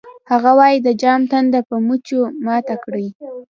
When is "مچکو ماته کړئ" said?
1.87-3.07